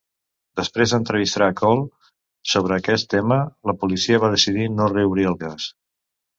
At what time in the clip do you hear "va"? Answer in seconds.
4.27-4.35